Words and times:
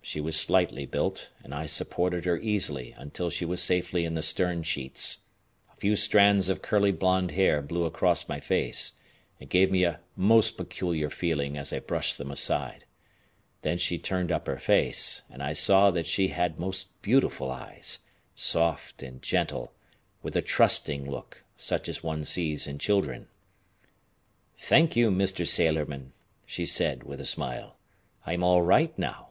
She 0.00 0.22
was 0.22 0.40
slightly 0.40 0.86
built, 0.86 1.32
and 1.44 1.52
I 1.54 1.66
supported 1.66 2.24
her 2.24 2.38
easily 2.38 2.94
until 2.96 3.28
she 3.28 3.44
was 3.44 3.62
safely 3.62 4.06
in 4.06 4.14
the 4.14 4.22
stern 4.22 4.62
sheets. 4.62 5.18
A 5.70 5.76
few 5.76 5.96
strands 5.96 6.48
of 6.48 6.62
curly 6.62 6.92
blond 6.92 7.32
hair 7.32 7.60
blew 7.60 7.84
across 7.84 8.26
my 8.26 8.40
face, 8.40 8.94
and 9.38 9.50
gave 9.50 9.70
me 9.70 9.84
a 9.84 10.00
most 10.16 10.56
peculiar 10.56 11.10
feeling 11.10 11.58
as 11.58 11.74
I 11.74 11.80
brushed 11.80 12.16
them 12.16 12.30
aside. 12.30 12.86
Then 13.60 13.76
she 13.76 13.98
turned 13.98 14.32
up 14.32 14.46
her 14.46 14.56
face, 14.58 15.24
and 15.28 15.42
I 15.42 15.52
saw 15.52 15.90
that 15.90 16.06
she 16.06 16.28
had 16.28 16.58
most 16.58 16.88
beautiful 17.02 17.50
eyes, 17.50 17.98
soft 18.34 19.02
and 19.02 19.20
gentle, 19.20 19.74
with 20.22 20.34
a 20.36 20.40
trusting 20.40 21.04
look, 21.10 21.44
such 21.54 21.86
as 21.86 22.02
one 22.02 22.24
sees 22.24 22.66
in 22.66 22.78
children. 22.78 23.28
"Thank 24.56 24.96
you, 24.96 25.10
Mr. 25.10 25.46
Sailorman," 25.46 26.14
she 26.46 26.64
said, 26.64 27.02
with 27.02 27.20
a 27.20 27.26
smile. 27.26 27.76
"I'm 28.24 28.42
all 28.42 28.62
right 28.62 28.98
now." 28.98 29.26